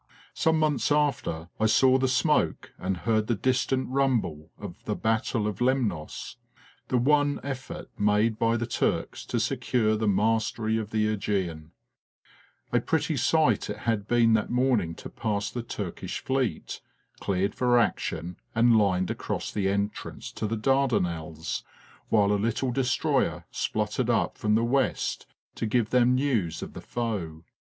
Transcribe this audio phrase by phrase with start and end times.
[0.33, 5.45] Some months after I saw the smoke and heard the distant rumble of the battle
[5.45, 6.37] of Lemnos
[6.87, 11.07] the one effort made by the Turks to secure the mastery of the
[12.73, 16.81] A pretty sight it had been that morning to pass the Turkish fleet,
[17.19, 21.63] cleared for action and lined across the entrance to the Dardanelles,
[22.09, 26.81] while a little destroyer spluttered up from the west to give them news of the
[26.81, 27.43] foe.